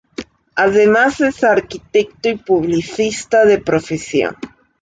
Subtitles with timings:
[0.55, 4.35] Además es arquitecto y publicista de profesión.